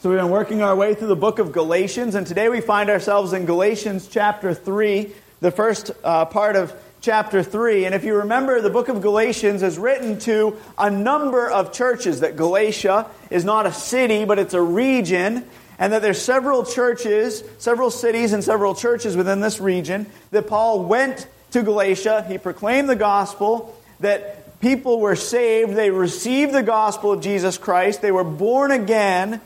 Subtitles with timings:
[0.00, 2.88] So we've been working our way through the book of Galatians, and today we find
[2.88, 7.84] ourselves in Galatians chapter 3, the first uh, part of chapter 3.
[7.84, 12.20] And if you remember, the book of Galatians is written to a number of churches,
[12.20, 15.44] that Galatia is not a city, but it's a region,
[15.80, 20.84] and that there's several churches, several cities, and several churches within this region, that Paul
[20.84, 27.10] went to Galatia, he proclaimed the gospel, that people were saved, they received the gospel
[27.10, 29.40] of Jesus Christ, they were born again,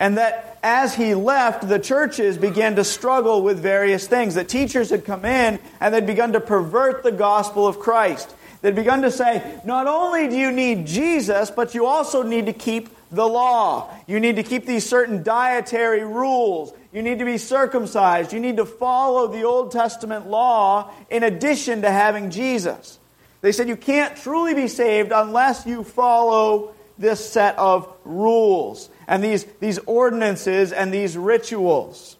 [0.00, 4.34] and that as he left, the churches began to struggle with various things.
[4.34, 8.34] That teachers had come in and they'd begun to pervert the gospel of Christ.
[8.62, 12.52] They'd begun to say, not only do you need Jesus, but you also need to
[12.54, 13.90] keep the law.
[14.06, 16.72] You need to keep these certain dietary rules.
[16.92, 18.32] You need to be circumcised.
[18.32, 22.98] You need to follow the Old Testament law in addition to having Jesus.
[23.42, 29.24] They said you can't truly be saved unless you follow this set of rules and
[29.24, 32.16] these, these ordinances and these rituals.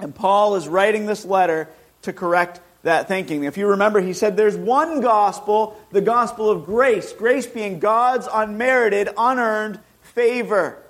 [0.00, 1.68] And Paul is writing this letter
[2.02, 3.44] to correct that thinking.
[3.44, 8.28] If you remember, he said there's one gospel, the gospel of grace, grace being God's
[8.30, 10.82] unmerited, unearned favor.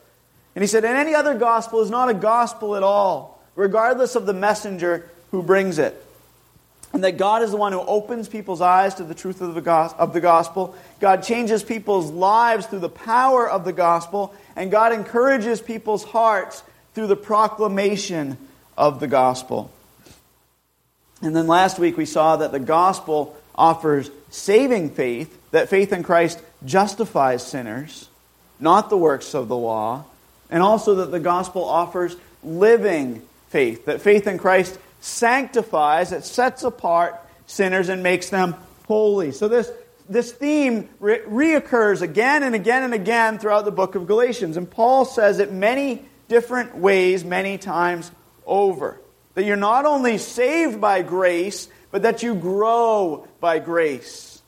[0.54, 4.24] And he said, and any other gospel is not a gospel at all, regardless of
[4.24, 6.02] the messenger who brings it.
[6.92, 9.70] And that God is the one who opens people's eyes to the truth of the,
[9.70, 10.74] of the gospel.
[11.00, 14.34] God changes people's lives through the power of the gospel.
[14.56, 16.62] And God encourages people's hearts
[16.94, 18.36] through the proclamation
[18.76, 19.70] of the gospel.
[21.22, 26.02] And then last week we saw that the gospel offers saving faith, that faith in
[26.02, 28.08] Christ justifies sinners,
[28.58, 30.04] not the works of the law,
[30.50, 36.62] and also that the gospel offers living faith, that faith in Christ sanctifies, it sets
[36.62, 38.54] apart sinners and makes them
[38.86, 39.32] holy.
[39.32, 39.70] So this,
[40.08, 44.56] this theme re- reoccurs again and again and again throughout the book of Galatians.
[44.56, 48.10] And Paul says it many different ways, many times
[48.46, 48.98] over.
[49.34, 54.40] That you're not only saved by grace, but that you grow by grace.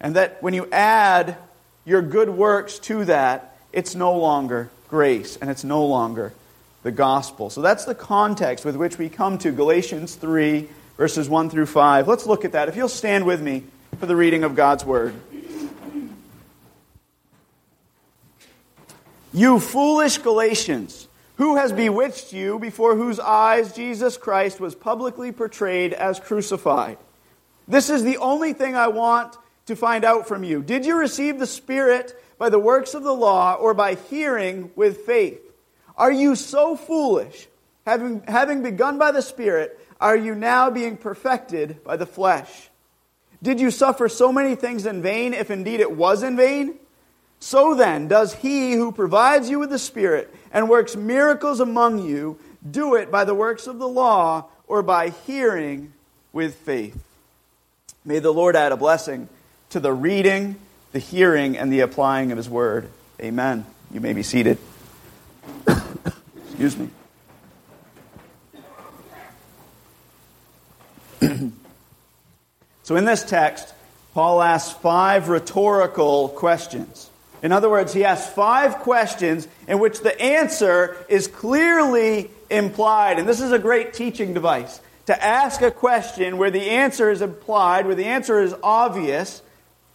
[0.00, 1.36] And that when you add
[1.84, 6.32] your good works to that, it's no longer grace and it's no longer
[6.86, 7.50] the gospel.
[7.50, 12.06] So that's the context with which we come to Galatians 3, verses 1 through 5.
[12.06, 12.68] Let's look at that.
[12.68, 13.64] If you'll stand with me
[13.98, 15.12] for the reading of God's word.
[19.34, 21.08] You foolish Galatians,
[21.38, 26.98] who has bewitched you before whose eyes Jesus Christ was publicly portrayed as crucified?
[27.66, 29.36] This is the only thing I want
[29.66, 30.62] to find out from you.
[30.62, 34.98] Did you receive the Spirit by the works of the law or by hearing with
[34.98, 35.45] faith?
[35.96, 37.48] Are you so foolish?
[37.86, 42.68] Having, having begun by the Spirit, are you now being perfected by the flesh?
[43.42, 46.78] Did you suffer so many things in vain, if indeed it was in vain?
[47.38, 52.38] So then, does he who provides you with the Spirit and works miracles among you
[52.68, 55.92] do it by the works of the law or by hearing
[56.32, 57.02] with faith?
[58.04, 59.28] May the Lord add a blessing
[59.70, 60.56] to the reading,
[60.92, 62.88] the hearing, and the applying of his word.
[63.20, 63.64] Amen.
[63.92, 64.58] You may be seated.
[66.58, 66.88] Excuse me.
[72.82, 73.74] so, in this text,
[74.14, 77.10] Paul asks five rhetorical questions.
[77.42, 83.18] In other words, he asks five questions in which the answer is clearly implied.
[83.18, 87.20] And this is a great teaching device to ask a question where the answer is
[87.20, 89.42] implied, where the answer is obvious,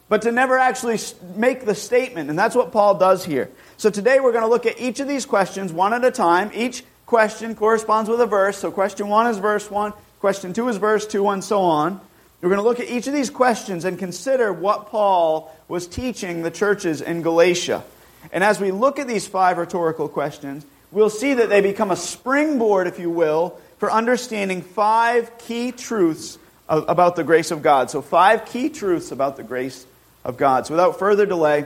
[0.09, 0.99] but to never actually
[1.35, 2.29] make the statement.
[2.29, 3.49] And that's what Paul does here.
[3.81, 6.51] So today we're going to look at each of these questions one at a time.
[6.53, 8.59] Each question corresponds with a verse.
[8.59, 11.99] So question 1 is verse 1, question 2 is verse 2, and so on.
[12.41, 16.43] We're going to look at each of these questions and consider what Paul was teaching
[16.43, 17.83] the churches in Galatia.
[18.31, 21.95] And as we look at these five rhetorical questions, we'll see that they become a
[21.95, 26.37] springboard, if you will, for understanding five key truths
[26.69, 27.89] about the grace of God.
[27.89, 29.87] So, five key truths about the grace
[30.23, 30.67] of God.
[30.67, 31.65] So, without further delay,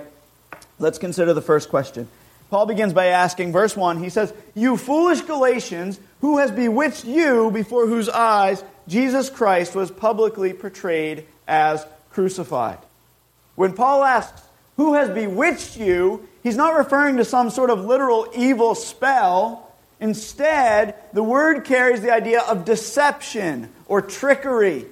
[0.79, 2.07] Let's consider the first question.
[2.49, 7.49] Paul begins by asking, verse 1, he says, You foolish Galatians, who has bewitched you
[7.51, 12.77] before whose eyes Jesus Christ was publicly portrayed as crucified?
[13.55, 14.41] When Paul asks,
[14.77, 16.27] Who has bewitched you?
[16.43, 19.73] he's not referring to some sort of literal evil spell.
[19.99, 24.85] Instead, the word carries the idea of deception or trickery.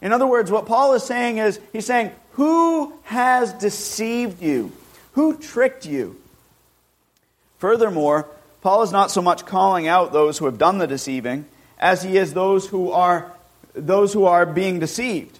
[0.00, 4.70] In other words, what Paul is saying is, he's saying, Who has deceived you?
[5.12, 6.20] Who tricked you?
[7.58, 8.28] Furthermore,
[8.60, 11.46] Paul is not so much calling out those who have done the deceiving
[11.78, 13.32] as he is those who are
[13.74, 15.38] those who are being deceived,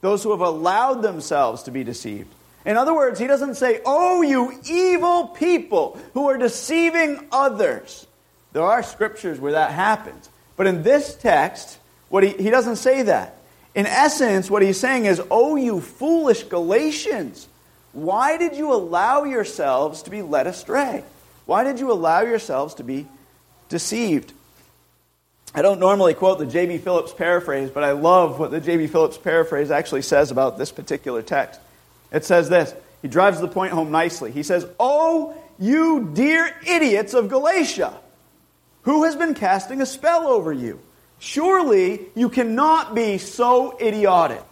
[0.00, 2.32] those who have allowed themselves to be deceived.
[2.64, 8.06] In other words, he doesn't say, Oh, you evil people who are deceiving others.
[8.52, 10.28] There are scriptures where that happens.
[10.56, 11.78] But in this text,
[12.08, 13.36] what he, he doesn't say that.
[13.74, 17.48] In essence, what he's saying is, Oh, you foolish Galatians,
[17.94, 21.04] why did you allow yourselves to be led astray?
[21.46, 23.06] Why did you allow yourselves to be
[23.68, 24.32] deceived?
[25.54, 26.78] I don't normally quote the J.B.
[26.78, 28.88] Phillips paraphrase, but I love what the J.B.
[28.88, 31.60] Phillips paraphrase actually says about this particular text.
[32.12, 34.32] It says this He drives the point home nicely.
[34.32, 37.94] He says, Oh, you dear idiots of Galatia,
[38.82, 40.80] who has been casting a spell over you?
[41.20, 44.44] Surely you cannot be so idiotic.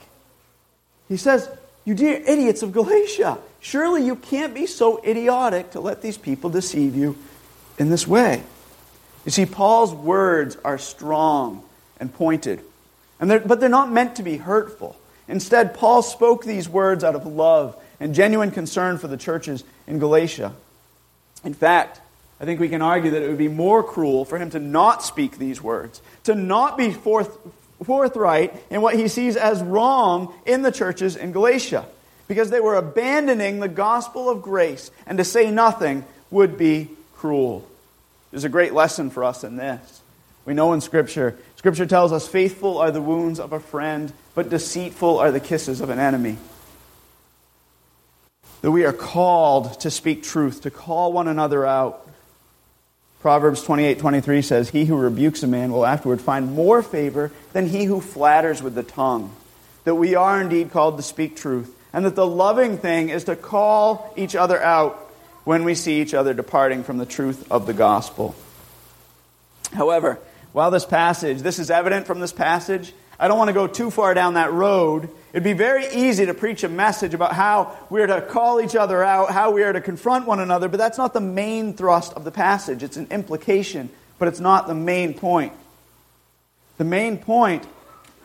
[1.09, 1.49] He says,
[1.85, 6.51] You dear idiots of Galatia, surely you can't be so idiotic to let these people
[6.51, 7.19] deceive you
[7.79, 8.43] in this way.
[9.25, 11.65] You see, Paul's words are strong
[11.99, 12.61] and pointed,
[13.21, 14.97] and they're, but they're not meant to be hurtful.
[15.29, 19.99] Instead, Paul spoke these words out of love and genuine concern for the churches in
[19.99, 20.53] Galatia.
[21.45, 22.01] In fact,
[22.41, 25.05] I think we can argue that it would be more cruel for him to not
[25.05, 27.39] speak these words, to not be forth,
[27.85, 31.87] forthright in what he sees as wrong in the churches in Galatia,
[32.29, 37.69] because they were abandoning the gospel of grace, and to say nothing would be cruel.
[38.31, 40.01] There's a great lesson for us in this.
[40.45, 44.51] We know in Scripture, Scripture tells us faithful are the wounds of a friend, but
[44.51, 46.37] deceitful are the kisses of an enemy.
[48.63, 52.09] That we are called to speak truth, to call one another out.
[53.23, 57.69] Proverbs 28 23 says, He who rebukes a man will afterward find more favor than
[57.69, 59.35] he who flatters with the tongue.
[59.85, 63.37] That we are indeed called to speak truth, and that the loving thing is to
[63.37, 64.99] call each other out
[65.45, 68.35] when we see each other departing from the truth of the gospel.
[69.73, 70.19] However,
[70.53, 73.93] while this passage, this is evident from this passage, I don't want to go too
[73.93, 75.09] far down that road.
[75.33, 78.77] It'd be very easy to preach a message about how we are to call each
[78.77, 82.13] other out, how we are to confront one another, but that's not the main thrust
[82.13, 82.83] of the passage.
[82.83, 83.89] It's an implication,
[84.19, 85.55] but it's not the main point.
[86.77, 87.67] The main point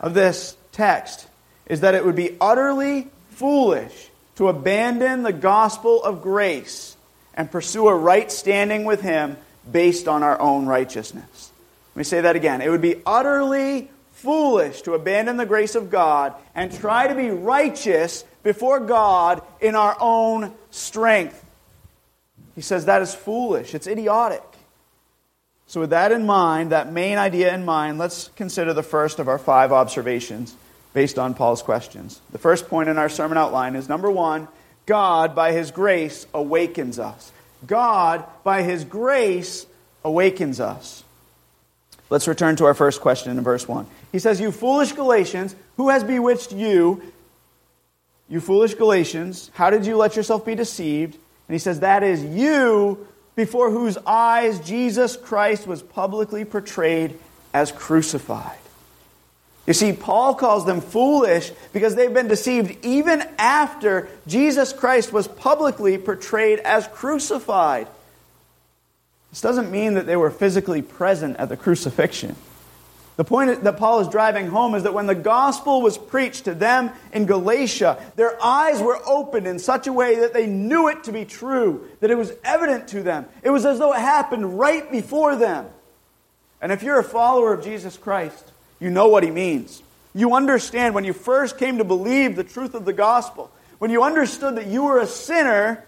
[0.00, 1.26] of this text
[1.66, 6.96] is that it would be utterly foolish to abandon the gospel of grace
[7.34, 9.36] and pursue a right standing with Him
[9.70, 11.52] based on our own righteousness.
[11.94, 12.60] Let me say that again.
[12.60, 17.30] It would be utterly foolish to abandon the grace of God and try to be
[17.30, 21.44] righteous before God in our own strength.
[22.54, 24.42] He says that is foolish, it's idiotic.
[25.68, 29.28] So, with that in mind, that main idea in mind, let's consider the first of
[29.28, 30.56] our five observations
[30.94, 32.20] based on Paul's questions.
[32.32, 34.48] The first point in our sermon outline is number one,
[34.86, 37.30] God, by His grace, awakens us.
[37.66, 39.66] God, by His grace,
[40.02, 41.04] awakens us.
[42.10, 43.86] Let's return to our first question in verse 1.
[44.12, 47.02] He says, You foolish Galatians, who has bewitched you?
[48.28, 51.14] You foolish Galatians, how did you let yourself be deceived?
[51.14, 53.06] And he says, That is you
[53.36, 57.18] before whose eyes Jesus Christ was publicly portrayed
[57.54, 58.58] as crucified.
[59.66, 65.28] You see, Paul calls them foolish because they've been deceived even after Jesus Christ was
[65.28, 67.86] publicly portrayed as crucified.
[69.30, 72.36] This doesn't mean that they were physically present at the crucifixion.
[73.16, 76.54] The point that Paul is driving home is that when the gospel was preached to
[76.54, 81.02] them in Galatia, their eyes were opened in such a way that they knew it
[81.04, 83.26] to be true, that it was evident to them.
[83.42, 85.66] It was as though it happened right before them.
[86.62, 89.82] And if you're a follower of Jesus Christ, you know what he means.
[90.14, 94.04] You understand when you first came to believe the truth of the gospel, when you
[94.04, 95.84] understood that you were a sinner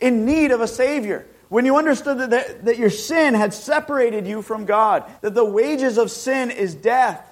[0.00, 4.26] in need of a Savior, when you understood that, that, that, your sin had separated
[4.26, 7.22] you from God, that the wages of sin is death,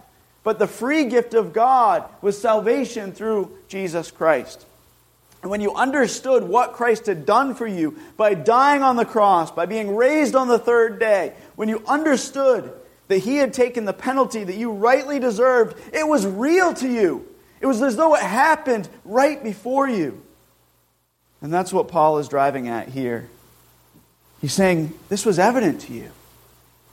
[0.43, 4.67] but the free gift of God was salvation through Jesus Christ.
[5.41, 9.51] And when you understood what Christ had done for you by dying on the cross,
[9.51, 12.71] by being raised on the third day, when you understood
[13.09, 17.27] that he had taken the penalty that you rightly deserved, it was real to you.
[17.63, 20.21] It was as though it happened right before you.
[21.41, 23.31] And that's what Paul is driving at here.
[24.41, 26.11] He's saying, This was evident to you.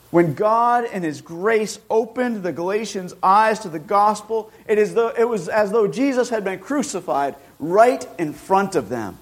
[0.09, 5.09] When God and His grace opened the Galatians' eyes to the gospel, it, is though,
[5.09, 9.17] it was as though Jesus had been crucified right in front of them.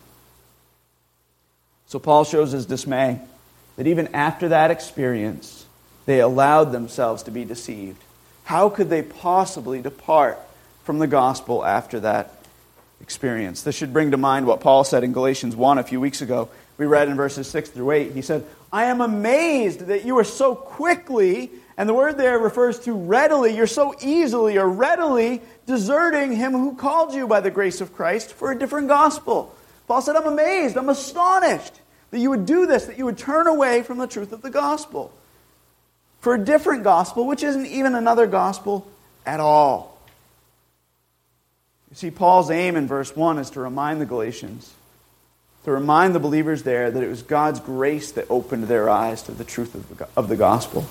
[1.88, 3.20] So Paul shows his dismay
[3.78, 5.66] that even after that experience,
[6.06, 8.02] they allowed themselves to be deceived.
[8.44, 10.40] How could they possibly depart
[10.84, 12.44] from the gospel after that
[13.02, 13.64] experience?
[13.64, 16.50] This should bring to mind what Paul said in Galatians 1 a few weeks ago
[16.78, 18.12] we read in verses 6 through 8.
[18.14, 22.80] He said, I am amazed that you are so quickly, and the word there refers
[22.82, 27.82] to readily, you're so easily or readily deserting him who called you by the grace
[27.82, 29.56] of Christ for a different gospel.
[29.88, 31.74] Paul said, I'm amazed, I'm astonished
[32.12, 34.50] that you would do this, that you would turn away from the truth of the
[34.50, 35.12] gospel
[36.20, 38.88] for a different gospel, which isn't even another gospel
[39.26, 40.00] at all.
[41.92, 44.74] You see, Paul's aim in verse 1 is to remind the Galatians,
[45.66, 49.32] to remind the believers there that it was God's grace that opened their eyes to
[49.32, 50.88] the truth of the, of the gospel.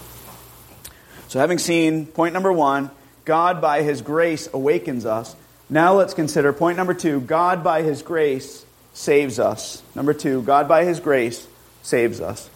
[1.28, 2.90] So, having seen point number one,
[3.24, 5.34] God by his grace awakens us,
[5.70, 9.82] now let's consider point number two God by his grace saves us.
[9.94, 11.46] Number two, God by his grace
[11.82, 12.50] saves us.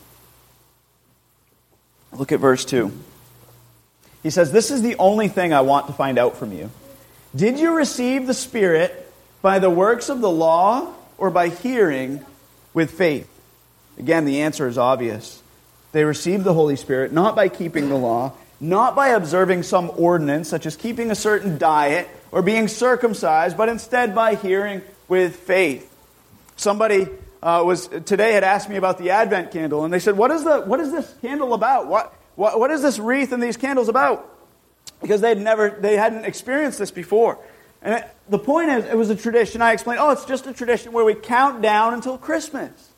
[2.12, 2.92] Look at verse 2.
[4.22, 6.70] He says, This is the only thing I want to find out from you.
[7.36, 12.24] Did you receive the Spirit by the works of the law or by hearing
[12.72, 13.28] with faith?
[13.98, 15.42] Again, the answer is obvious.
[15.92, 20.48] They received the Holy Spirit not by keeping the law, not by observing some ordinance,
[20.48, 25.92] such as keeping a certain diet or being circumcised, but instead by hearing with faith.
[26.56, 27.08] Somebody
[27.42, 30.44] uh, was today had asked me about the Advent candle, and they said, "What is
[30.44, 31.86] the what is this candle about?
[31.86, 34.28] What what, what is this wreath and these candles about?"
[35.00, 37.38] Because they'd never they hadn't experienced this before.
[37.82, 39.62] And it, the point is, it was a tradition.
[39.62, 42.90] I explained, oh, it's just a tradition where we count down until Christmas.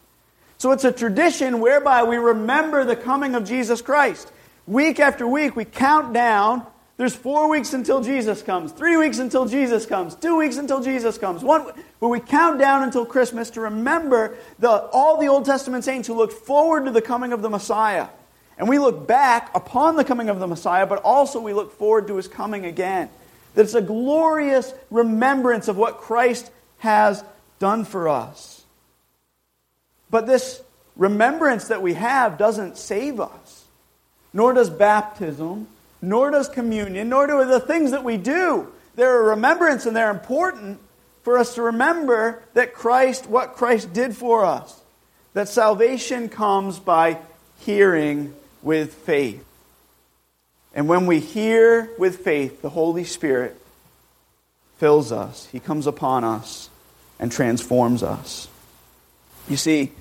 [0.58, 4.30] So it's a tradition whereby we remember the coming of Jesus Christ.
[4.66, 6.66] Week after week, we count down
[7.00, 11.16] there's four weeks until Jesus comes, three weeks until Jesus comes, two weeks until Jesus
[11.16, 15.82] comes, one where we count down until Christmas to remember the, all the Old Testament
[15.82, 18.08] saints who looked forward to the coming of the Messiah.
[18.58, 22.06] And we look back upon the coming of the Messiah, but also we look forward
[22.08, 23.08] to his coming again.
[23.54, 27.24] That it's a glorious remembrance of what Christ has
[27.58, 28.64] done for us.
[30.10, 30.62] But this
[30.96, 33.64] remembrance that we have doesn't save us,
[34.32, 35.66] nor does baptism
[36.02, 38.68] nor does communion, nor do the things that we do.
[38.96, 40.78] They're a remembrance and they're important
[41.22, 44.80] for us to remember that Christ, what Christ did for us.
[45.34, 47.18] That salvation comes by
[47.60, 49.44] hearing with faith.
[50.74, 53.60] And when we hear with faith, the Holy Spirit
[54.78, 55.46] fills us.
[55.46, 56.70] He comes upon us
[57.18, 58.48] and transforms us.
[59.48, 59.92] You see,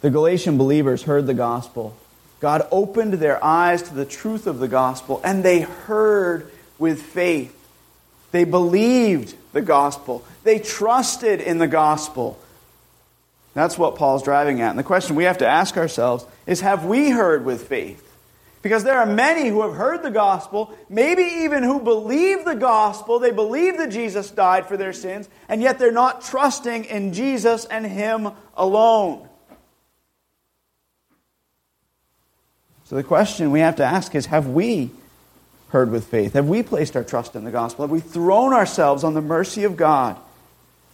[0.00, 1.96] the Galatian believers heard the gospel
[2.42, 7.56] God opened their eyes to the truth of the gospel, and they heard with faith.
[8.32, 10.24] They believed the gospel.
[10.42, 12.40] They trusted in the gospel.
[13.54, 14.70] That's what Paul's driving at.
[14.70, 18.11] And the question we have to ask ourselves is have we heard with faith?
[18.62, 23.18] Because there are many who have heard the gospel, maybe even who believe the gospel.
[23.18, 27.64] They believe that Jesus died for their sins, and yet they're not trusting in Jesus
[27.64, 29.28] and Him alone.
[32.84, 34.90] So the question we have to ask is have we
[35.70, 36.34] heard with faith?
[36.34, 37.84] Have we placed our trust in the gospel?
[37.84, 40.18] Have we thrown ourselves on the mercy of God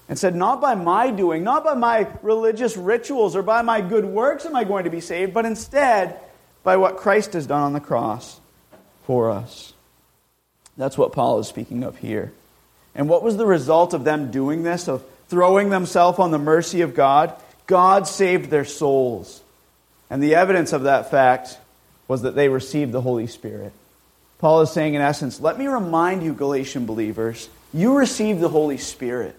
[0.09, 4.07] and said, Not by my doing, not by my religious rituals or by my good
[4.07, 6.19] works am I going to be saved, but instead
[6.63, 8.41] by what Christ has done on the cross
[9.05, 9.73] for us?
[10.77, 12.33] That's what Paul is speaking of here.
[12.95, 16.83] And what was the result of them doing this, of throwing themselves on the mercy
[16.83, 17.35] of God?
[17.67, 19.43] God saved their souls.
[20.11, 21.59] And the evidence of that fact
[22.07, 23.73] was that they received the Holy Spirit.
[24.39, 28.79] Paul is saying, in essence, let me remind you, Galatian believers, you received the Holy
[28.79, 29.37] Spirit.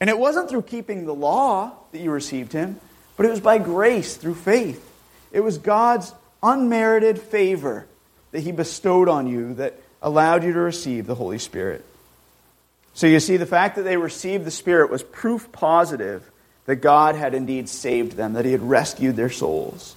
[0.00, 2.80] And it wasn't through keeping the law that you received Him,
[3.16, 4.86] but it was by grace, through faith.
[5.32, 7.86] It was God's unmerited favor
[8.32, 11.84] that He bestowed on you that allowed you to receive the Holy Spirit.
[12.94, 16.28] So you see, the fact that they received the Spirit was proof positive
[16.66, 19.96] that God had indeed saved them, that He had rescued their souls.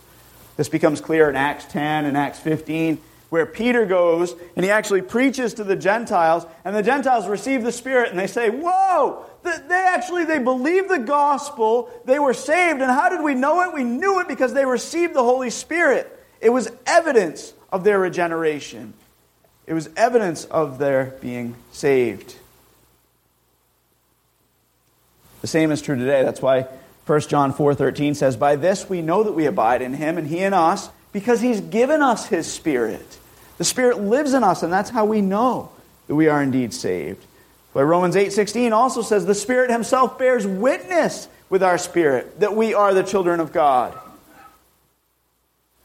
[0.58, 5.02] This becomes clear in Acts 10 and Acts 15, where Peter goes and he actually
[5.02, 9.26] preaches to the Gentiles, and the Gentiles receive the Spirit and they say, Whoa!
[9.42, 13.74] They actually they believed the gospel, they were saved, and how did we know it?
[13.74, 16.10] We knew it because they received the Holy Spirit.
[16.44, 18.94] It was evidence of their regeneration.
[19.66, 22.36] It was evidence of their being saved.
[25.40, 26.22] The same is true today.
[26.22, 26.68] That's why
[27.06, 30.40] 1 John 4:13 says, "By this we know that we abide in him and he
[30.40, 33.18] in us, because he's given us his spirit.
[33.58, 35.70] The spirit lives in us, and that's how we know
[36.08, 37.26] that we are indeed saved."
[37.74, 42.74] But Romans 8:16 also says, "The spirit himself bears witness with our spirit that we
[42.74, 43.94] are the children of God."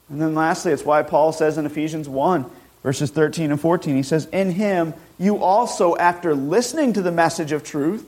[0.09, 2.47] And then lastly, it's why Paul says in Ephesians 1
[2.83, 7.53] verses 13 and 14, he says, "In him you also after listening to the message
[7.53, 8.07] of truth,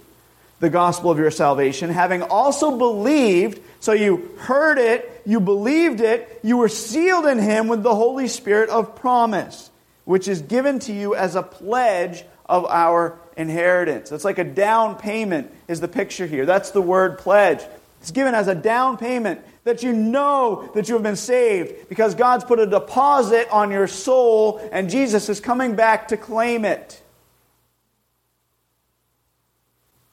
[0.60, 3.60] the gospel of your salvation, having also believed.
[3.80, 8.28] So you heard it, you believed it, you were sealed in him with the Holy
[8.28, 9.70] Spirit of promise,
[10.04, 14.12] which is given to you as a pledge of our inheritance.
[14.12, 16.44] It's like a down payment, is the picture here.
[16.44, 17.62] That's the word pledge.
[18.00, 22.14] It's given as a down payment that you know that you have been saved because
[22.14, 27.02] God's put a deposit on your soul and Jesus is coming back to claim it.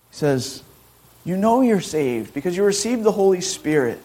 [0.10, 0.64] He says,
[1.24, 4.02] You know you're saved because you received the Holy Spirit.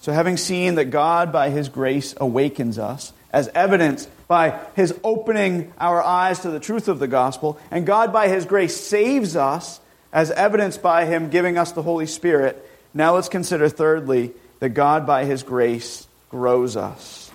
[0.00, 5.74] So, having seen that God, by His grace, awakens us, as evidenced by His opening
[5.78, 9.78] our eyes to the truth of the gospel, and God, by His grace, saves us,
[10.12, 15.06] as evidenced by Him giving us the Holy Spirit, now let's consider, thirdly, that God,
[15.06, 17.30] by His grace, grows us.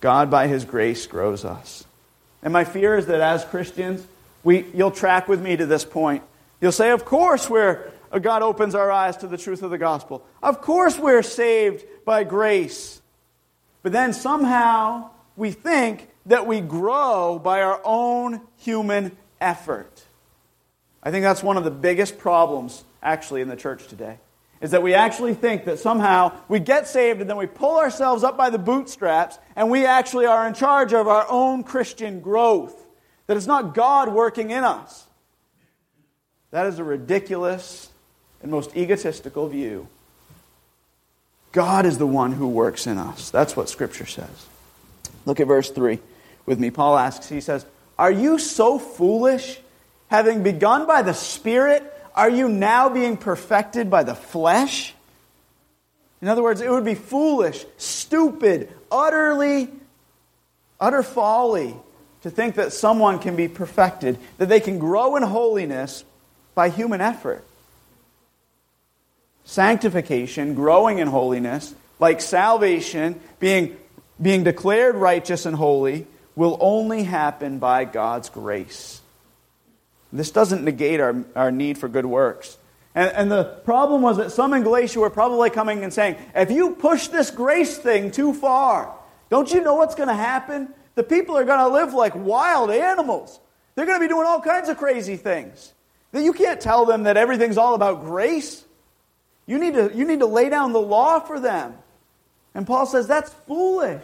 [0.00, 1.84] God, by His grace, grows us.
[2.42, 4.06] And my fear is that as Christians,
[4.44, 6.22] we, you'll track with me to this point.
[6.60, 9.78] You'll say, Of course, we're, uh, God opens our eyes to the truth of the
[9.78, 10.24] gospel.
[10.42, 13.00] Of course, we're saved by grace.
[13.82, 20.04] But then somehow we think that we grow by our own human effort.
[21.02, 24.18] I think that's one of the biggest problems, actually, in the church today
[24.60, 28.24] is that we actually think that somehow we get saved and then we pull ourselves
[28.24, 32.86] up by the bootstraps and we actually are in charge of our own Christian growth.
[33.26, 35.06] That it's not God working in us.
[36.50, 37.90] That is a ridiculous
[38.42, 39.86] and most egotistical view.
[41.52, 43.30] God is the one who works in us.
[43.30, 44.46] That's what Scripture says.
[45.24, 45.98] Look at verse 3
[46.46, 46.70] with me.
[46.70, 47.66] Paul asks, he says,
[47.98, 49.60] Are you so foolish,
[50.08, 51.82] having begun by the Spirit?
[52.14, 54.94] Are you now being perfected by the flesh?
[56.20, 59.68] In other words, it would be foolish, stupid, utterly,
[60.80, 61.74] utter folly
[62.22, 66.04] to think that someone can be perfected, that they can grow in holiness
[66.54, 67.44] by human effort.
[69.44, 73.76] Sanctification, growing in holiness, like salvation, being,
[74.20, 78.97] being declared righteous and holy, will only happen by God's grace.
[80.12, 82.58] This doesn't negate our, our need for good works.
[82.94, 86.50] And, and the problem was that some in Galatia were probably coming and saying, if
[86.50, 88.94] you push this grace thing too far,
[89.30, 90.72] don't you know what's going to happen?
[90.94, 93.38] The people are going to live like wild animals.
[93.74, 95.72] They're going to be doing all kinds of crazy things.
[96.12, 98.64] You can't tell them that everything's all about grace.
[99.46, 101.74] You need to, you need to lay down the law for them.
[102.54, 104.02] And Paul says that's foolish.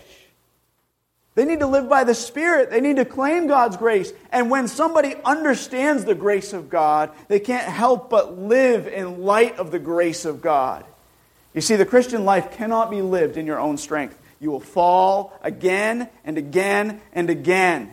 [1.35, 2.71] They need to live by the Spirit.
[2.71, 4.13] They need to claim God's grace.
[4.31, 9.59] And when somebody understands the grace of God, they can't help but live in light
[9.59, 10.85] of the grace of God.
[11.53, 14.19] You see, the Christian life cannot be lived in your own strength.
[14.41, 17.93] You will fall again and again and again.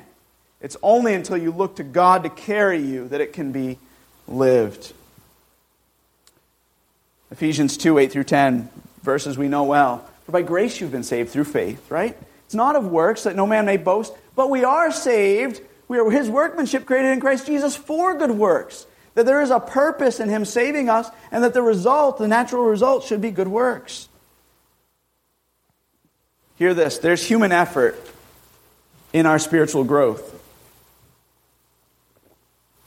[0.61, 3.79] It's only until you look to God to carry you that it can be
[4.27, 4.93] lived.
[7.31, 8.69] Ephesians 2 8 through 10,
[9.01, 10.07] verses we know well.
[10.25, 12.17] For by grace you've been saved through faith, right?
[12.51, 15.61] It's not of works that no man may boast, but we are saved.
[15.87, 18.85] We are his workmanship created in Christ Jesus for good works.
[19.13, 22.65] That there is a purpose in him saving us, and that the result, the natural
[22.65, 24.09] result, should be good works.
[26.57, 27.97] Hear this there's human effort
[29.13, 30.37] in our spiritual growth.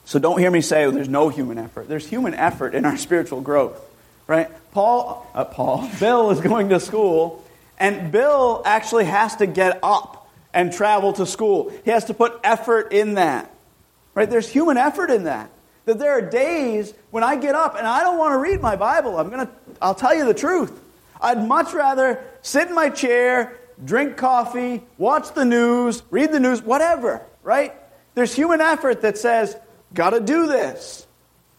[0.05, 1.89] So don't hear me say oh, there's no human effort.
[1.89, 3.81] There's human effort in our spiritual growth,
[4.27, 4.51] right?
[4.73, 7.44] Paul, uh, Paul, Bill is going to school
[7.79, 11.73] and Bill actually has to get up and travel to school.
[11.85, 13.53] He has to put effort in that.
[14.15, 14.31] Right?
[14.31, 15.51] There's human effort in that.
[15.87, 18.77] That there are days when I get up and I don't want to read my
[18.77, 19.19] Bible.
[19.19, 20.73] I'm going to I'll tell you the truth.
[21.21, 26.63] I'd much rather sit in my chair, drink coffee, watch the news, read the news,
[26.63, 27.75] whatever, right?
[28.15, 29.57] There's human effort that says,
[29.93, 31.07] got to do this.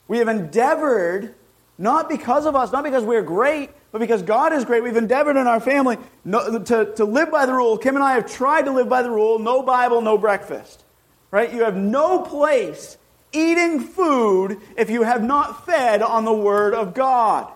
[0.08, 1.36] We have endeavored,
[1.78, 5.38] not because of us, not because we're great, but because God is great, we've endeavored
[5.38, 7.78] in our family to, to live by the rule.
[7.78, 10.84] Kim and I have tried to live by the rule no Bible, no breakfast.
[11.32, 11.54] Right?
[11.54, 12.98] You have no place
[13.34, 17.52] eating food if you have not fed on the Word of God.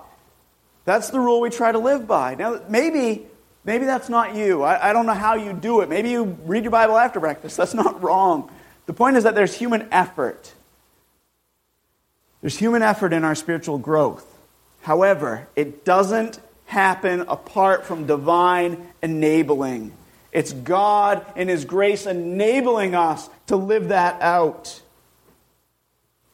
[0.83, 2.35] That's the rule we try to live by.
[2.35, 3.25] Now, maybe,
[3.63, 4.63] maybe that's not you.
[4.63, 5.89] I, I don't know how you do it.
[5.89, 7.55] Maybe you read your Bible after breakfast.
[7.55, 8.51] That's not wrong.
[8.85, 10.53] The point is that there's human effort.
[12.41, 14.25] There's human effort in our spiritual growth.
[14.81, 19.91] However, it doesn't happen apart from divine enabling.
[20.31, 24.81] It's God and His grace enabling us to live that out.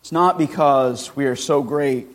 [0.02, 2.08] It's not because we are so great.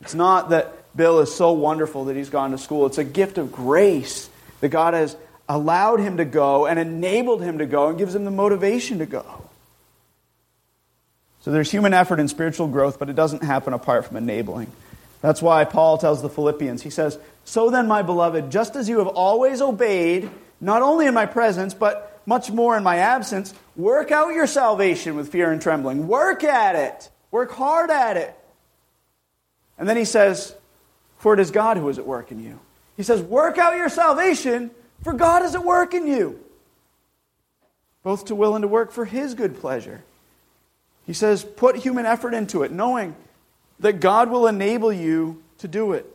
[0.00, 2.86] It's not that Bill is so wonderful that he's gone to school.
[2.86, 4.28] It's a gift of grace
[4.60, 5.16] that God has
[5.48, 9.06] allowed him to go and enabled him to go and gives him the motivation to
[9.06, 9.45] go.
[11.46, 14.66] So there's human effort in spiritual growth, but it doesn't happen apart from enabling.
[15.20, 18.98] That's why Paul tells the Philippians, he says, So then, my beloved, just as you
[18.98, 20.28] have always obeyed,
[20.60, 25.14] not only in my presence, but much more in my absence, work out your salvation
[25.14, 26.08] with fear and trembling.
[26.08, 27.10] Work at it.
[27.30, 28.36] Work hard at it.
[29.78, 30.52] And then he says,
[31.18, 32.58] For it is God who is at work in you.
[32.96, 34.72] He says, Work out your salvation,
[35.04, 36.40] for God is at work in you,
[38.02, 40.02] both to will and to work for his good pleasure.
[41.06, 43.14] He says, Put human effort into it, knowing
[43.80, 46.06] that God will enable you to do it.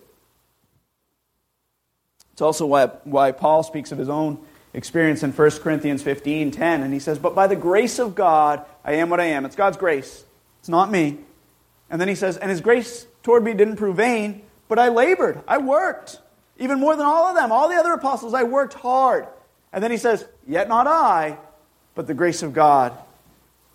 [2.33, 6.83] It's also why, why Paul speaks of his own experience in 1 Corinthians 15 10,
[6.83, 9.45] and he says, But by the grace of God, I am what I am.
[9.45, 10.23] It's God's grace,
[10.59, 11.19] it's not me.
[11.89, 15.41] And then he says, And his grace toward me didn't prove vain, but I labored,
[15.47, 16.19] I worked.
[16.57, 19.27] Even more than all of them, all the other apostles, I worked hard.
[19.73, 21.37] And then he says, Yet not I,
[21.95, 22.93] but the grace of God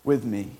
[0.03, 0.51] with me.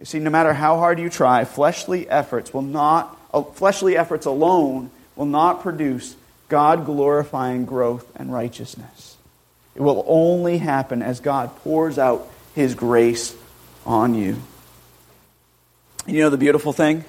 [0.00, 4.24] You see, no matter how hard you try, fleshly efforts will not, uh, fleshly efforts
[4.24, 6.16] alone will not produce
[6.48, 9.18] God glorifying growth and righteousness.
[9.74, 13.36] It will only happen as God pours out his grace
[13.84, 14.36] on you.
[16.06, 17.04] You know the beautiful thing?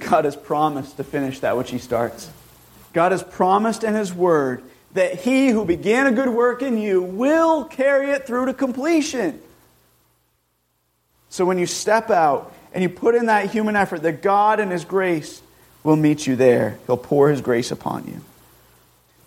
[0.00, 2.28] God has promised to finish that which he starts.
[2.92, 7.02] God has promised in his word that he who began a good work in you
[7.02, 9.40] will carry it through to completion.
[11.30, 14.70] So when you step out and you put in that human effort, that God and
[14.70, 15.40] His grace
[15.82, 16.78] will meet you there.
[16.86, 18.20] He'll pour His grace upon you.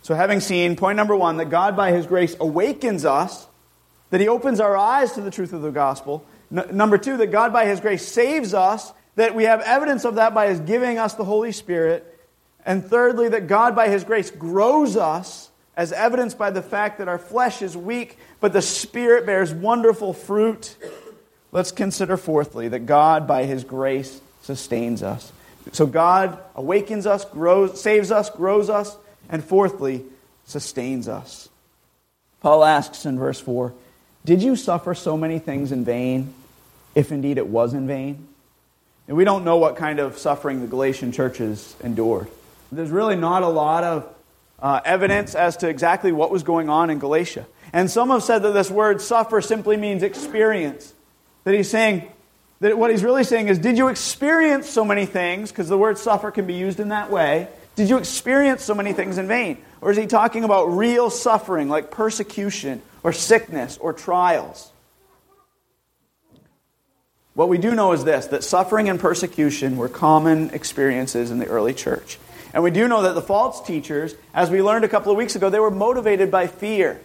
[0.04, 3.48] So, having seen, point number one, that God by His grace awakens us,
[4.10, 6.26] that He opens our eyes to the truth of the gospel.
[6.52, 10.16] N- number two, that God by His grace saves us, that we have evidence of
[10.16, 12.10] that by His giving us the Holy Spirit.
[12.66, 17.08] And thirdly, that God by His grace grows us, as evidenced by the fact that
[17.08, 20.76] our flesh is weak, but the Spirit bears wonderful fruit.
[21.54, 25.32] Let's consider, fourthly, that God, by His grace, sustains us.
[25.72, 28.98] So God awakens us, grows, saves us, grows us,
[29.30, 30.04] and fourthly,
[30.46, 31.50] sustains us.
[32.42, 33.72] Paul asks in verse 4
[34.26, 36.34] Did you suffer so many things in vain,
[36.96, 38.28] if indeed it was in vain?
[39.08, 42.30] And we don't know what kind of suffering the Galatian churches endured.
[42.72, 44.16] There's really not a lot of
[44.60, 47.46] uh, evidence as to exactly what was going on in Galatia.
[47.72, 50.94] And some have said that this word suffer simply means experience.
[51.43, 52.10] That he's saying,
[52.62, 55.51] that what he's really saying is, did you experience so many things?
[55.51, 57.49] Because the word suffer can be used in that way.
[57.75, 59.58] Did you experience so many things in vain?
[59.82, 64.71] Or is he talking about real suffering, like persecution, or sickness, or trials?
[67.34, 71.47] What we do know is this that suffering and persecution were common experiences in the
[71.47, 72.19] early church.
[72.53, 75.36] And we do know that the false teachers, as we learned a couple of weeks
[75.36, 77.01] ago, they were motivated by fear.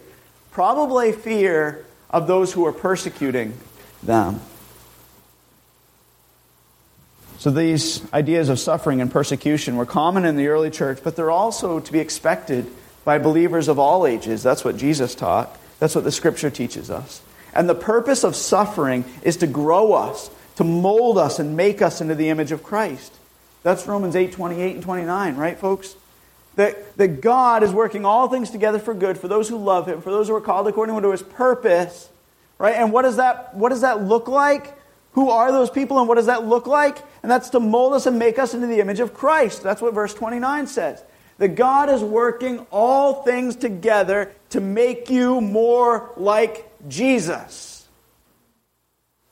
[0.51, 3.53] Probably fear of those who were persecuting
[4.03, 4.41] them.
[7.39, 11.31] So these ideas of suffering and persecution were common in the early church, but they're
[11.31, 12.69] also to be expected
[13.05, 14.43] by believers of all ages.
[14.43, 15.57] That's what Jesus taught.
[15.79, 17.21] That's what the scripture teaches us.
[17.53, 22.01] And the purpose of suffering is to grow us, to mold us and make us
[22.01, 23.13] into the image of Christ.
[23.63, 25.95] That's Romans 8, 28 and 29, right, folks?
[26.55, 30.01] That, that God is working all things together for good for those who love Him,
[30.01, 32.09] for those who are called according to His purpose
[32.59, 32.75] Right?
[32.75, 34.77] And what does that what does that look like?
[35.13, 36.99] Who are those people and what does that look like?
[37.23, 39.63] And that's to mold us and make us into the image of Christ.
[39.63, 41.03] That's what verse 29 says.
[41.39, 47.87] That God is working all things together to make you more like Jesus.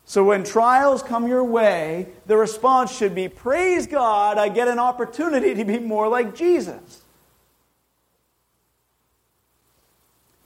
[0.05, 4.79] So when trials come your way, the response should be Praise God, I get an
[4.79, 7.01] opportunity to be more like Jesus.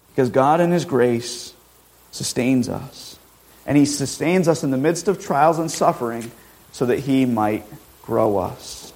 [0.10, 1.54] Because God, in His grace,
[2.12, 3.18] sustains us.
[3.66, 6.32] And He sustains us in the midst of trials and suffering
[6.72, 7.64] so that He might
[8.04, 8.94] grow us.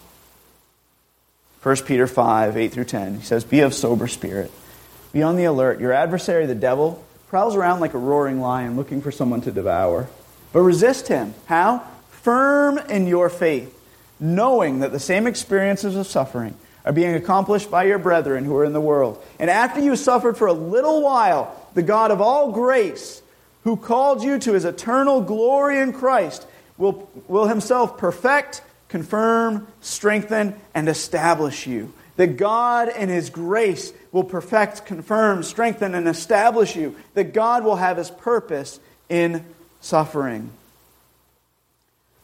[1.65, 4.51] 1 Peter 5 8 through 10, he says, Be of sober spirit.
[5.13, 5.79] Be on the alert.
[5.79, 10.07] Your adversary, the devil, prowls around like a roaring lion looking for someone to devour.
[10.53, 11.33] But resist him.
[11.47, 11.79] How?
[12.09, 13.75] Firm in your faith,
[14.19, 18.65] knowing that the same experiences of suffering are being accomplished by your brethren who are
[18.65, 19.23] in the world.
[19.39, 23.21] And after you suffered for a little while, the God of all grace,
[23.63, 30.55] who called you to his eternal glory in Christ, will, will himself perfect, confirm, strengthen,
[30.73, 31.93] and establish you.
[32.15, 36.95] That God in his grace will perfect, confirm, strengthen, and establish you.
[37.13, 39.45] That God will have his purpose in
[39.81, 40.49] suffering.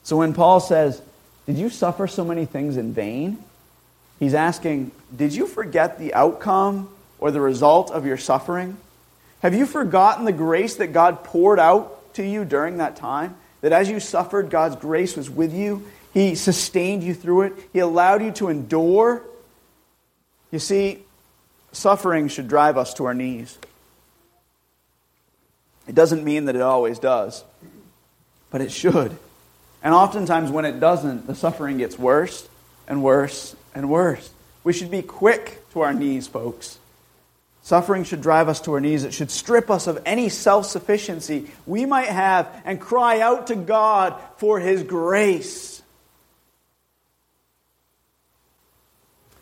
[0.04, 1.02] So when Paul says,
[1.46, 3.38] Did you suffer so many things in vain?
[4.20, 8.78] He's asking, Did you forget the outcome or the result of your suffering?
[9.42, 13.36] Have you forgotten the grace that God poured out to you during that time?
[13.62, 15.88] that as you suffered, God's grace was with you.
[16.14, 19.24] He sustained you through it, He allowed you to endure.
[20.52, 21.00] You see,
[21.72, 23.58] suffering should drive us to our knees.
[25.88, 27.44] It doesn't mean that it always does,
[28.50, 29.18] but it should.
[29.84, 32.48] And oftentimes, when it doesn't, the suffering gets worse
[32.88, 34.30] and worse and worse.
[34.64, 36.78] We should be quick to our knees, folks.
[37.64, 39.04] Suffering should drive us to our knees.
[39.04, 43.56] It should strip us of any self sufficiency we might have and cry out to
[43.56, 45.82] God for His grace.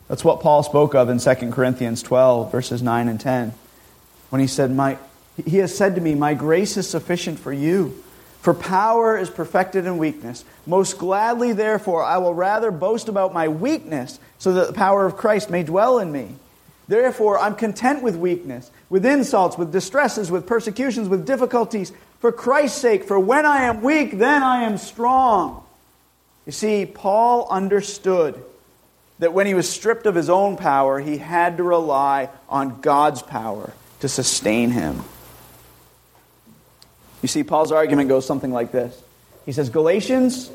[0.10, 3.54] That's what Paul spoke of in 2 Corinthians 12, verses 9 and 10,
[4.32, 4.98] when he said, My,
[5.46, 8.04] He has said to me, My grace is sufficient for you.
[8.42, 10.46] For power is perfected in weakness.
[10.66, 15.18] Most gladly, therefore, I will rather boast about my weakness, so that the power of
[15.18, 16.36] Christ may dwell in me.
[16.90, 22.82] Therefore, I'm content with weakness, with insults, with distresses, with persecutions, with difficulties, for Christ's
[22.82, 23.04] sake.
[23.04, 25.64] For when I am weak, then I am strong.
[26.48, 28.44] You see, Paul understood
[29.20, 33.22] that when he was stripped of his own power, he had to rely on God's
[33.22, 35.04] power to sustain him.
[37.22, 39.00] You see, Paul's argument goes something like this
[39.46, 40.50] He says, Galatians,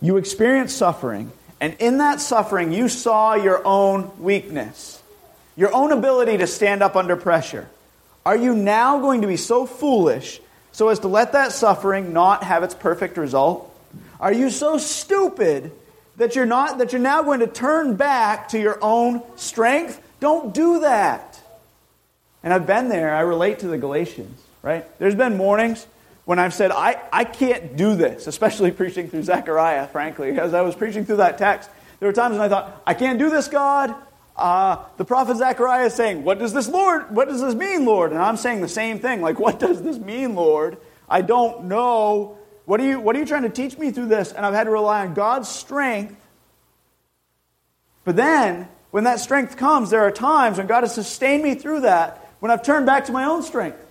[0.00, 4.99] you experienced suffering, and in that suffering, you saw your own weakness,
[5.56, 7.68] your own ability to stand up under pressure.
[8.24, 10.40] Are you now going to be so foolish
[10.72, 13.66] so as to let that suffering not have its perfect result?
[14.20, 15.72] Are you so stupid
[16.16, 20.00] that you're not that you're now going to turn back to your own strength?
[20.20, 21.40] Don't do that.
[22.42, 23.14] And I've been there.
[23.14, 24.86] I relate to the Galatians right?
[24.98, 25.86] There's been mornings
[26.24, 30.38] when I've said, I, I can't do this, especially preaching through Zechariah, frankly.
[30.38, 33.18] As I was preaching through that text, there were times when I thought, I can't
[33.18, 33.94] do this, God.
[34.36, 38.12] Uh, the prophet Zechariah is saying, What does this Lord, what does this mean, Lord?
[38.12, 39.20] And I'm saying the same thing.
[39.20, 40.78] Like, what does this mean, Lord?
[41.08, 42.38] I don't know.
[42.64, 44.32] What are you, what are you trying to teach me through this?
[44.32, 46.16] And I've had to rely on God's strength.
[48.04, 51.80] But then, when that strength comes, there are times when God has sustained me through
[51.80, 53.84] that, when I've turned back to my own strength.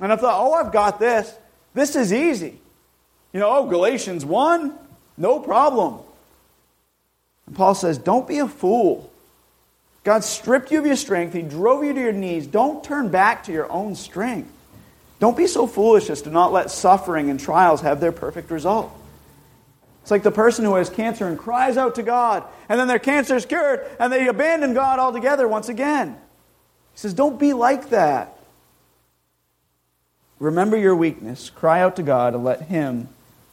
[0.00, 1.32] And I've thought, oh, I've got this.
[1.72, 2.58] This is easy.
[3.32, 4.72] You know, oh, Galatians 1,
[5.16, 6.00] no problem.
[7.46, 9.10] And Paul says, don't be a fool.
[10.04, 12.46] God stripped you of your strength, He drove you to your knees.
[12.46, 14.50] Don't turn back to your own strength.
[15.18, 18.92] Don't be so foolish as to not let suffering and trials have their perfect result.
[20.02, 22.98] It's like the person who has cancer and cries out to God, and then their
[22.98, 26.10] cancer is cured, and they abandon God altogether once again.
[26.92, 28.36] He says, Don't be like that.
[30.38, 31.48] Remember your weakness.
[31.48, 33.08] Cry out to God and let Him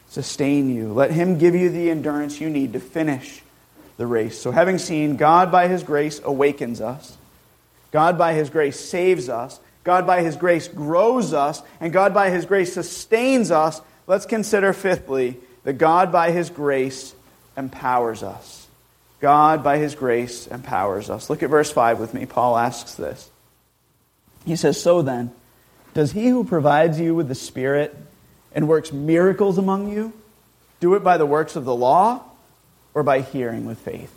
[0.09, 0.91] sustain you.
[0.91, 3.41] Let Him give you the endurance you need to finish
[4.01, 4.41] the race.
[4.41, 7.15] So, having seen God by His grace awakens us,
[7.91, 12.31] God by His grace saves us, God by His grace grows us, and God by
[12.31, 17.13] His grace sustains us, let's consider fifthly that God by His grace
[17.55, 18.67] empowers us.
[19.19, 21.29] God by His grace empowers us.
[21.29, 22.25] Look at verse 5 with me.
[22.25, 23.29] Paul asks this.
[24.47, 25.31] He says, So then,
[25.93, 27.95] does he who provides you with the Spirit
[28.51, 30.11] and works miracles among you
[30.79, 32.23] do it by the works of the law
[32.93, 34.11] or by hearing with faith?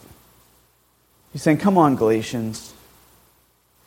[1.32, 2.72] He's saying, Come on, Galatians.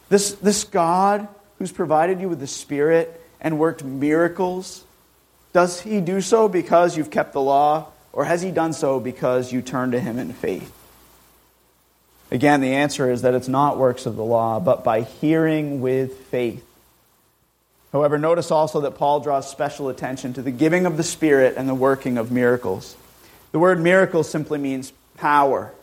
[0.09, 4.83] This, this God who's provided you with the Spirit and worked miracles,
[5.53, 9.51] does he do so because you've kept the law, or has he done so because
[9.51, 10.73] you turn to him in faith?
[12.29, 16.17] Again, the answer is that it's not works of the law, but by hearing with
[16.25, 16.63] faith.
[17.93, 21.69] However, notice also that Paul draws special attention to the giving of the Spirit and
[21.69, 22.97] the working of miracles.
[23.51, 25.73] The word miracle simply means power.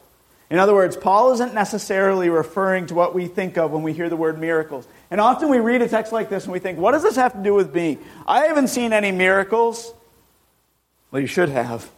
[0.51, 4.09] In other words, Paul isn't necessarily referring to what we think of when we hear
[4.09, 4.87] the word miracles.
[5.11, 7.33] And often we read a text like this and we think, what does this have
[7.33, 7.99] to do with me?
[8.27, 9.93] I haven't seen any miracles.
[11.11, 11.91] Well, you should have.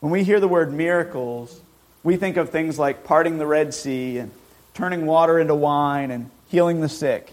[0.00, 1.60] When we hear the word miracles,
[2.02, 4.30] we think of things like parting the Red Sea and
[4.74, 7.32] turning water into wine and healing the sick.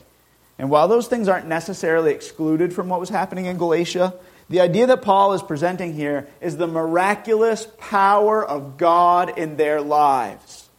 [0.59, 4.13] And while those things aren't necessarily excluded from what was happening in Galatia,
[4.49, 9.81] the idea that Paul is presenting here is the miraculous power of God in their
[9.81, 10.69] lives.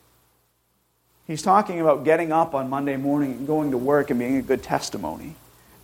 [1.26, 4.42] He's talking about getting up on Monday morning and going to work and being a
[4.42, 5.34] good testimony.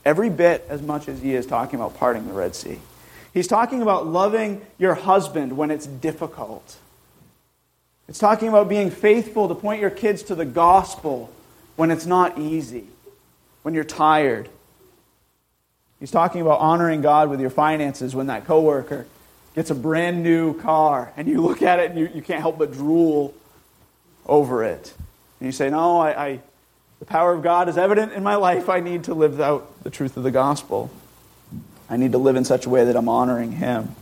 [0.05, 2.79] Every bit as much as he is talking about parting the Red Sea.
[3.35, 6.77] He's talking about loving your husband when it's difficult.
[8.09, 11.31] It's talking about being faithful to point your kids to the gospel
[11.77, 12.87] when it's not easy
[13.63, 14.49] when you're tired.
[16.01, 19.07] He's talking about honoring God with your finances when that coworker
[19.55, 22.59] gets a brand new car and you look at it and you, you can't help
[22.59, 23.35] but drool
[24.27, 24.95] over it.
[25.41, 26.41] And you say, No, I, I,
[26.99, 28.69] the power of God is evident in my life.
[28.69, 30.91] I need to live out the truth of the gospel.
[31.89, 33.95] I need to live in such a way that I'm honoring Him.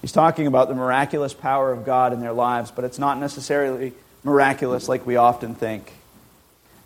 [0.00, 3.92] He's talking about the miraculous power of God in their lives, but it's not necessarily
[4.24, 5.92] miraculous like we often think.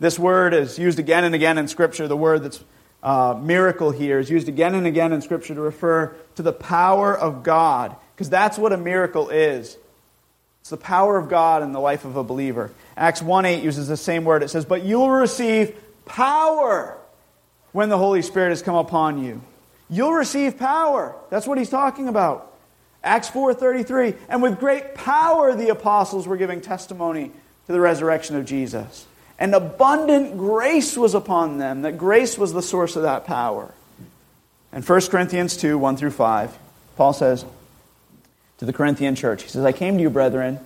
[0.00, 2.09] This word is used again and again in Scripture.
[2.09, 2.62] The word that's
[3.05, 7.17] uh, miracle here is used again and again in Scripture to refer to the power
[7.17, 9.77] of God, because that's what a miracle is.
[10.62, 12.73] It's the power of God in the life of a believer.
[12.97, 14.43] Acts 1 8 uses the same word.
[14.43, 16.97] It says, But you will receive power
[17.73, 19.43] when the Holy Spirit has come upon you.
[19.90, 21.14] You'll receive power.
[21.29, 22.53] That's what he's talking about.
[23.03, 27.31] Acts 4:33 and with great power the apostles were giving testimony
[27.67, 29.07] to the resurrection of Jesus.
[29.38, 31.83] And abundant grace was upon them.
[31.83, 33.75] That grace was the source of that power.
[34.73, 36.59] And 1 Corinthians 2 1 through 5,
[36.97, 37.44] Paul says
[38.59, 40.61] to the Corinthian church, He says, I came to you, brethren.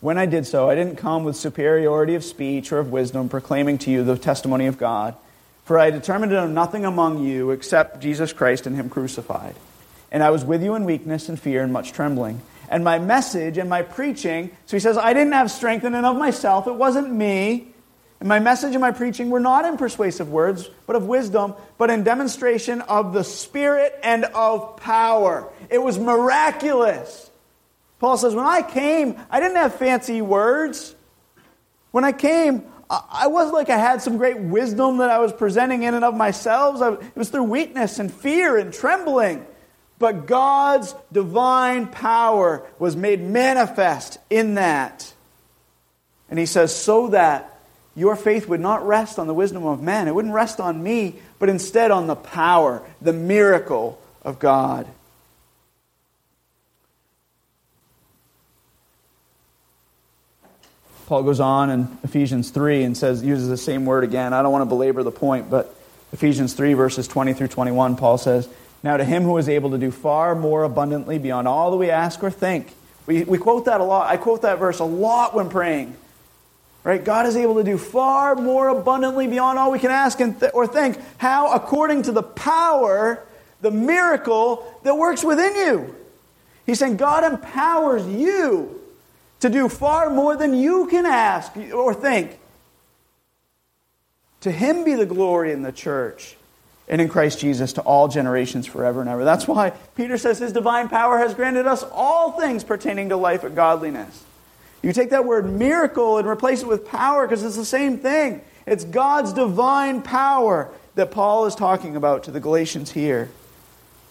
[0.00, 3.78] When I did so, I didn't come with superiority of speech or of wisdom, proclaiming
[3.78, 5.16] to you the testimony of God.
[5.64, 9.56] For I determined to know nothing among you except Jesus Christ and Him crucified.
[10.12, 12.40] And I was with you in weakness and fear and much trembling.
[12.68, 16.06] And my message and my preaching, so he says, I didn't have strength in and
[16.06, 16.66] of myself.
[16.66, 17.68] It wasn't me.
[18.20, 21.90] And my message and my preaching were not in persuasive words, but of wisdom, but
[21.90, 25.50] in demonstration of the Spirit and of power.
[25.68, 27.30] It was miraculous.
[27.98, 30.94] Paul says, When I came, I didn't have fancy words.
[31.90, 35.82] When I came, I wasn't like I had some great wisdom that I was presenting
[35.82, 36.80] in and of myself.
[37.02, 39.44] It was through weakness and fear and trembling.
[39.98, 45.12] But God's divine power was made manifest in that.
[46.28, 47.55] And he says, so that
[47.96, 50.06] your faith would not rest on the wisdom of men.
[50.06, 54.86] It wouldn't rest on me, but instead on the power, the miracle of God.
[61.06, 64.34] Paul goes on in Ephesians 3 and says, uses the same word again.
[64.34, 65.74] I don't want to belabor the point, but
[66.12, 68.48] Ephesians 3, verses 20 through 21, Paul says,
[68.82, 71.90] Now to him who is able to do far more abundantly beyond all that we
[71.90, 72.74] ask or think.
[73.06, 74.10] We, we quote that a lot.
[74.10, 75.96] I quote that verse a lot when praying.
[76.86, 77.04] Right?
[77.04, 80.68] God is able to do far more abundantly beyond all we can ask th- or
[80.68, 80.96] think.
[81.18, 81.52] How?
[81.52, 83.26] According to the power,
[83.60, 85.96] the miracle that works within you.
[86.64, 88.80] He's saying God empowers you
[89.40, 92.38] to do far more than you can ask or think.
[94.42, 96.36] To him be the glory in the church
[96.88, 99.24] and in Christ Jesus to all generations forever and ever.
[99.24, 103.42] That's why Peter says his divine power has granted us all things pertaining to life
[103.42, 104.22] and godliness.
[104.86, 108.40] You take that word miracle and replace it with power because it's the same thing.
[108.66, 113.28] It's God's divine power that Paul is talking about to the Galatians here.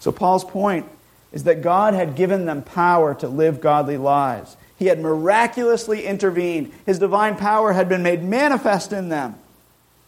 [0.00, 0.84] So, Paul's point
[1.32, 4.54] is that God had given them power to live godly lives.
[4.78, 9.36] He had miraculously intervened, His divine power had been made manifest in them.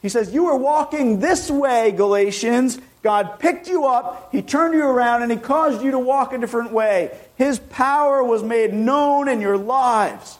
[0.02, 2.78] He says, You were walking this way, Galatians.
[3.02, 6.38] God picked you up, He turned you around, and He caused you to walk a
[6.38, 7.18] different way.
[7.36, 10.38] His power was made known in your lives.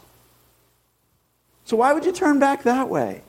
[1.69, 3.21] So why would you turn back that way?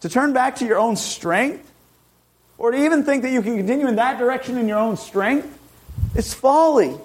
[0.00, 1.70] To turn back to your own strength?
[2.58, 5.56] Or to even think that you can continue in that direction in your own strength?
[6.16, 6.98] It's folly.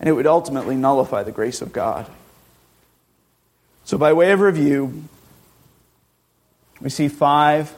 [0.00, 2.06] And it would ultimately nullify the grace of God.
[3.84, 5.04] So, by way of review,
[6.80, 7.74] we see five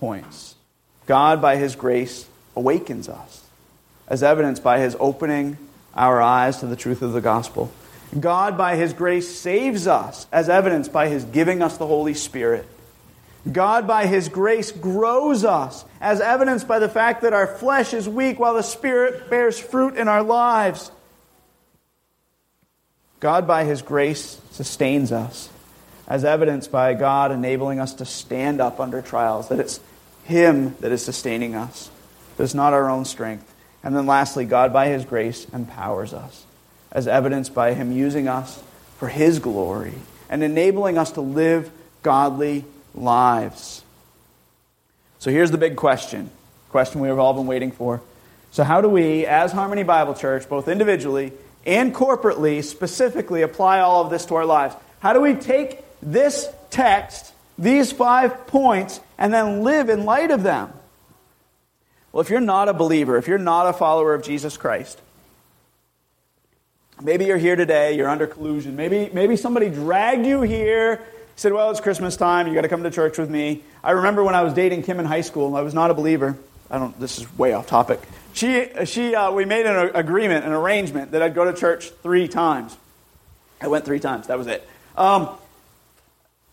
[0.00, 0.56] points.
[1.06, 3.44] God, by His grace, awakens us,
[4.08, 5.58] as evidenced by His opening
[5.94, 7.72] our eyes to the truth of the gospel.
[8.18, 12.66] God, by His grace, saves us, as evidenced by His giving us the Holy Spirit.
[13.50, 18.08] God, by His grace, grows us, as evidenced by the fact that our flesh is
[18.08, 20.90] weak while the Spirit bears fruit in our lives.
[23.20, 25.50] God, by His grace, sustains us,
[26.06, 29.80] as evidenced by God enabling us to stand up under trials, that it's
[30.24, 31.90] Him that is sustaining us,
[32.36, 33.54] that it's not our own strength.
[33.82, 36.46] And then lastly, God, by His grace, empowers us
[36.92, 38.62] as evidenced by Him using us
[38.98, 39.94] for His glory
[40.28, 41.70] and enabling us to live
[42.02, 43.82] godly lives.
[45.18, 46.30] So here's the big question
[46.70, 48.00] question we've all been waiting for.
[48.50, 51.32] So, how do we, as Harmony Bible Church, both individually
[51.66, 54.74] and corporately, specifically apply all of this to our lives?
[55.00, 60.42] How do we take this text, these five points, and then live in light of
[60.42, 60.72] them?
[62.12, 65.00] Well, if you're not a believer, if you're not a follower of Jesus Christ,
[67.00, 68.74] Maybe you're here today, you're under collusion.
[68.74, 71.00] Maybe, maybe somebody dragged you here,
[71.36, 73.62] said, Well, it's Christmas time, you got to come to church with me.
[73.84, 76.36] I remember when I was dating Kim in high school, I was not a believer.
[76.70, 78.00] I don't, this is way off topic.
[78.32, 82.28] She, she, uh, we made an agreement, an arrangement that I'd go to church three
[82.28, 82.76] times.
[83.60, 84.68] I went three times, that was it.
[84.96, 85.30] Um,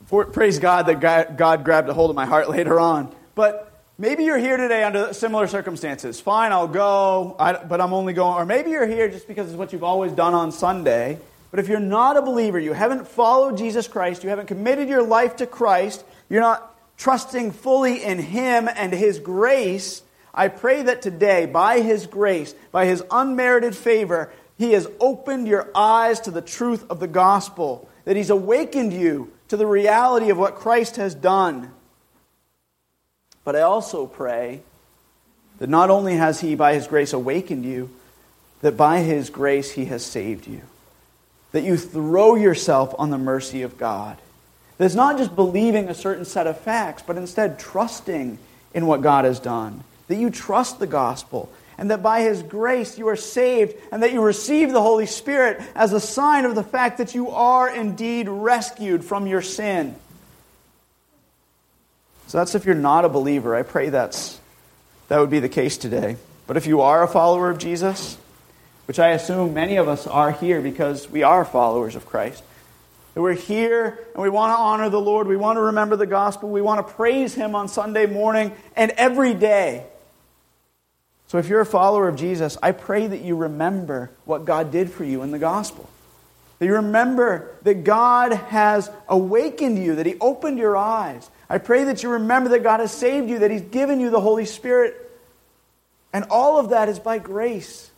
[0.05, 3.13] for, praise God that God, God grabbed a hold of my heart later on.
[3.33, 3.64] But
[3.97, 6.19] Maybe you're here today under similar circumstances.
[6.19, 8.35] Fine, I'll go, I, but I'm only going.
[8.35, 11.17] Or maybe you're here just because it's what you've always done on Sunday.
[11.49, 15.01] But if you're not a believer, you haven't followed Jesus Christ, you haven't committed your
[15.01, 20.01] life to Christ, you're not trusting fully in Him and His grace,
[20.33, 25.71] I pray that today, by His grace, by His unmerited favor, He has opened your
[25.73, 30.37] eyes to the truth of the gospel, that He's awakened you to the reality of
[30.37, 31.71] what Christ has done.
[33.45, 34.61] But I also pray
[35.59, 37.89] that not only has He, by His grace, awakened you,
[38.61, 40.61] that by His grace He has saved you.
[41.53, 44.17] That you throw yourself on the mercy of God.
[44.77, 48.37] That it's not just believing a certain set of facts, but instead trusting
[48.73, 49.83] in what God has done.
[50.09, 54.11] That you trust the gospel, and that by His grace you are saved, and that
[54.11, 58.27] you receive the Holy Spirit as a sign of the fact that you are indeed
[58.27, 59.95] rescued from your sin.
[62.35, 63.55] So that's if you're not a believer.
[63.55, 64.41] I pray that's,
[65.07, 66.17] that would be the case today.
[66.47, 68.17] But if you are a follower of Jesus,
[68.87, 72.43] which I assume many of us are here because we are followers of Christ,
[73.13, 76.05] that we're here and we want to honor the Lord, we want to remember the
[76.05, 79.85] gospel, we want to praise Him on Sunday morning and every day.
[81.27, 84.91] So if you're a follower of Jesus, I pray that you remember what God did
[84.91, 85.89] for you in the gospel.
[86.65, 91.83] That you remember that God has awakened you, that He opened your eyes, I pray
[91.83, 94.95] that you remember that God has saved you, that He's given you the Holy Spirit.
[96.11, 97.91] And all of that is by grace.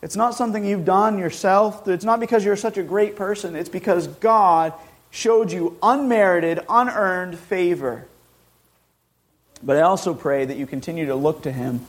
[0.00, 1.86] It's not something you've done yourself.
[1.86, 3.56] It's not because you're such a great person.
[3.56, 4.72] It's because God
[5.10, 8.06] showed you unmerited, unearned favor.
[9.62, 11.80] But I also pray that you continue to look to Him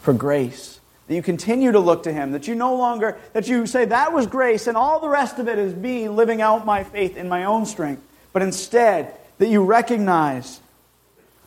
[0.00, 0.71] for grace.
[1.12, 2.32] That you continue to look to Him.
[2.32, 5.46] That you no longer, that you say, that was grace, and all the rest of
[5.46, 8.02] it is me living out my faith in my own strength.
[8.32, 10.58] But instead, that you recognize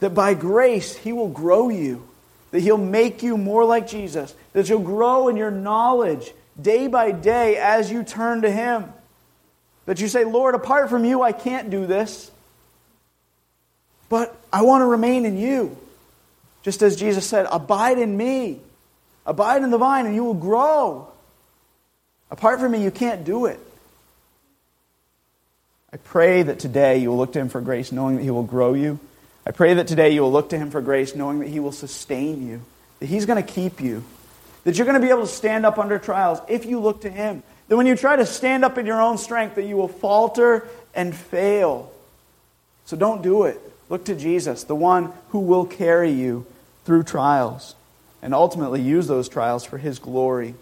[0.01, 2.07] that by grace He will grow you,
[2.51, 7.11] that He'll make you more like Jesus, that you'll grow in your knowledge day by
[7.11, 8.93] day as you turn to Him.
[9.87, 12.29] That you say, Lord, apart from you, I can't do this,
[14.09, 15.75] but I want to remain in you.
[16.61, 18.59] Just as Jesus said, Abide in me,
[19.25, 21.07] abide in the vine, and you will grow.
[22.29, 23.59] Apart from me, you can't do it.
[25.91, 28.43] I pray that today you will look to Him for grace, knowing that He will
[28.43, 28.99] grow you.
[29.45, 31.71] I pray that today you will look to Him for grace, knowing that He will
[31.71, 32.61] sustain you,
[32.99, 34.03] that He's going to keep you,
[34.63, 37.09] that you're going to be able to stand up under trials if you look to
[37.09, 37.43] Him.
[37.67, 40.67] That when you try to stand up in your own strength, that you will falter
[40.93, 41.91] and fail.
[42.85, 43.59] So don't do it.
[43.89, 46.45] Look to Jesus, the one who will carry you
[46.83, 47.75] through trials
[48.25, 50.55] and ultimately use those trials for His glory.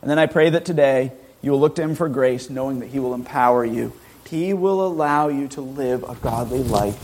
[0.00, 2.86] And then I pray that today you will look to Him for grace, knowing that
[2.86, 3.92] He will empower you
[4.28, 6.98] he will allow you to live a godly life.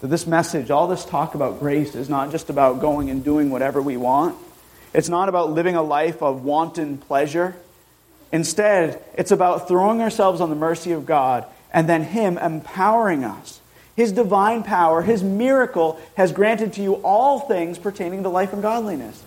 [0.00, 3.50] That this message, all this talk about grace, is not just about going and doing
[3.50, 4.36] whatever we want.
[4.92, 7.56] It's not about living a life of wanton pleasure.
[8.30, 13.60] Instead, it's about throwing ourselves on the mercy of God and then Him empowering us.
[13.96, 18.62] His divine power, His miracle, has granted to you all things pertaining to life and
[18.62, 19.22] godliness.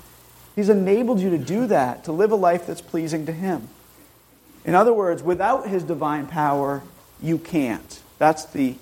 [0.56, 3.70] He's enabled you to do that, to live a life that's pleasing to Him.
[4.68, 6.84] In other words, without his divine power,
[7.22, 8.02] you can't.
[8.20, 8.76] That's the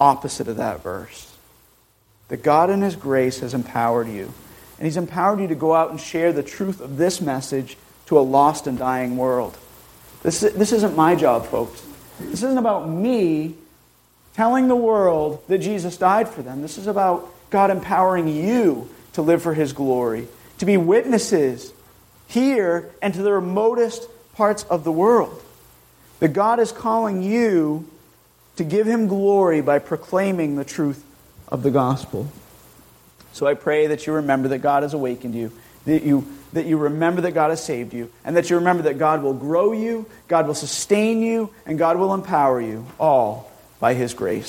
[0.00, 1.32] opposite of that verse.
[2.26, 4.32] That God in his grace has empowered you.
[4.78, 8.18] And he's empowered you to go out and share the truth of this message to
[8.18, 9.56] a lost and dying world.
[10.24, 11.86] This, this isn't my job, folks.
[12.18, 13.54] This isn't about me
[14.38, 16.62] telling the world that Jesus died for them.
[16.62, 20.28] This is about God empowering you to live for his glory,
[20.58, 21.72] to be witnesses
[22.28, 25.42] here and to the remotest parts of the world.
[26.20, 27.90] That God is calling you
[28.54, 31.04] to give Him glory by proclaiming the truth
[31.48, 32.30] of the gospel.
[33.32, 35.50] So I pray that you remember that God has awakened you,
[35.84, 38.98] that you, that you remember that God has saved you, and that you remember that
[38.98, 43.47] God will grow you, God will sustain you, and God will empower you, all
[43.80, 44.46] by His grace.